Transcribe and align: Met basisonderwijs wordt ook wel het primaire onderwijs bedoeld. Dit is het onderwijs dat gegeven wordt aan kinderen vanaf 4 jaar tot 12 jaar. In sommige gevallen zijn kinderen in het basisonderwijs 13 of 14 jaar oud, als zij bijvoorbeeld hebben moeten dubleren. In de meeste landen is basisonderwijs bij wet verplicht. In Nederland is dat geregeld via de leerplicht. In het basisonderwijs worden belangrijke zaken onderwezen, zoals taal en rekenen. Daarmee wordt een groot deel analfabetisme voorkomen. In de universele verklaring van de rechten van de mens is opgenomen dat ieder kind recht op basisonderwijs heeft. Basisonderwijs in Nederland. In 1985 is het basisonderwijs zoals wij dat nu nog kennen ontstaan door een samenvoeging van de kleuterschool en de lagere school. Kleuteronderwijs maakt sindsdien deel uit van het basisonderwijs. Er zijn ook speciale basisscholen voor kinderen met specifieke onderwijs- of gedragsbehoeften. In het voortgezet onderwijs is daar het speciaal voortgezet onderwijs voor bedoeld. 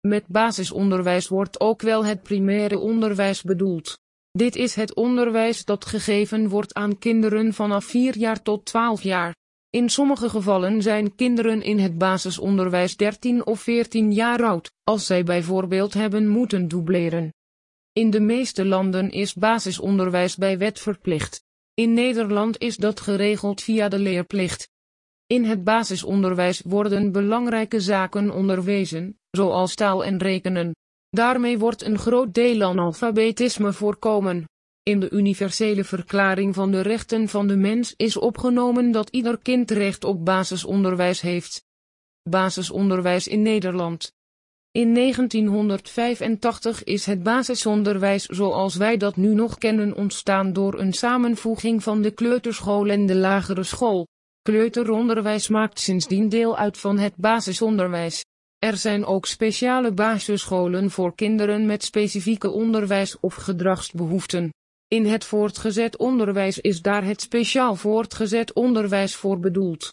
Met 0.00 0.26
basisonderwijs 0.26 1.28
wordt 1.28 1.60
ook 1.60 1.82
wel 1.82 2.04
het 2.04 2.22
primaire 2.22 2.78
onderwijs 2.78 3.42
bedoeld. 3.42 3.98
Dit 4.32 4.56
is 4.56 4.74
het 4.74 4.94
onderwijs 4.94 5.64
dat 5.64 5.84
gegeven 5.84 6.48
wordt 6.48 6.74
aan 6.74 6.98
kinderen 6.98 7.54
vanaf 7.54 7.84
4 7.84 8.18
jaar 8.18 8.42
tot 8.42 8.64
12 8.64 9.02
jaar. 9.02 9.36
In 9.70 9.88
sommige 9.88 10.28
gevallen 10.28 10.82
zijn 10.82 11.14
kinderen 11.14 11.62
in 11.62 11.78
het 11.78 11.98
basisonderwijs 11.98 12.96
13 12.96 13.46
of 13.46 13.60
14 13.60 14.12
jaar 14.12 14.44
oud, 14.44 14.72
als 14.84 15.06
zij 15.06 15.24
bijvoorbeeld 15.24 15.94
hebben 15.94 16.28
moeten 16.28 16.68
dubleren. 16.68 17.32
In 17.92 18.10
de 18.10 18.20
meeste 18.20 18.64
landen 18.64 19.10
is 19.10 19.34
basisonderwijs 19.34 20.36
bij 20.36 20.58
wet 20.58 20.80
verplicht. 20.80 21.44
In 21.74 21.94
Nederland 21.94 22.58
is 22.58 22.76
dat 22.76 23.00
geregeld 23.00 23.62
via 23.62 23.88
de 23.88 23.98
leerplicht. 23.98 24.68
In 25.32 25.44
het 25.44 25.64
basisonderwijs 25.64 26.62
worden 26.64 27.12
belangrijke 27.12 27.80
zaken 27.80 28.30
onderwezen, 28.30 29.18
zoals 29.30 29.74
taal 29.74 30.04
en 30.04 30.18
rekenen. 30.18 30.74
Daarmee 31.10 31.58
wordt 31.58 31.82
een 31.82 31.98
groot 31.98 32.34
deel 32.34 32.62
analfabetisme 32.62 33.72
voorkomen. 33.72 34.44
In 34.82 35.00
de 35.00 35.10
universele 35.10 35.84
verklaring 35.84 36.54
van 36.54 36.70
de 36.70 36.80
rechten 36.80 37.28
van 37.28 37.46
de 37.46 37.56
mens 37.56 37.94
is 37.96 38.16
opgenomen 38.16 38.90
dat 38.90 39.08
ieder 39.10 39.38
kind 39.38 39.70
recht 39.70 40.04
op 40.04 40.24
basisonderwijs 40.24 41.20
heeft. 41.20 41.64
Basisonderwijs 42.30 43.26
in 43.28 43.42
Nederland. 43.42 44.12
In 44.70 44.94
1985 44.94 46.84
is 46.84 47.06
het 47.06 47.22
basisonderwijs 47.22 48.24
zoals 48.24 48.74
wij 48.76 48.96
dat 48.96 49.16
nu 49.16 49.34
nog 49.34 49.58
kennen 49.58 49.96
ontstaan 49.96 50.52
door 50.52 50.78
een 50.78 50.92
samenvoeging 50.92 51.82
van 51.82 52.02
de 52.02 52.10
kleuterschool 52.10 52.88
en 52.88 53.06
de 53.06 53.16
lagere 53.16 53.62
school. 53.62 54.06
Kleuteronderwijs 54.42 55.48
maakt 55.48 55.80
sindsdien 55.80 56.28
deel 56.28 56.56
uit 56.56 56.78
van 56.78 56.98
het 56.98 57.16
basisonderwijs. 57.16 58.24
Er 58.58 58.76
zijn 58.76 59.04
ook 59.04 59.26
speciale 59.26 59.92
basisscholen 59.92 60.90
voor 60.90 61.14
kinderen 61.14 61.66
met 61.66 61.84
specifieke 61.84 62.50
onderwijs- 62.50 63.20
of 63.20 63.34
gedragsbehoeften. 63.34 64.50
In 64.88 65.06
het 65.06 65.24
voortgezet 65.24 65.96
onderwijs 65.96 66.58
is 66.58 66.82
daar 66.82 67.04
het 67.04 67.20
speciaal 67.20 67.74
voortgezet 67.74 68.52
onderwijs 68.52 69.14
voor 69.14 69.40
bedoeld. 69.40 69.88